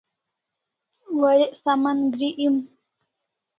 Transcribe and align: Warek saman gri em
Warek 1.19 1.53
saman 1.63 1.99
gri 2.13 2.29
em 2.45 2.57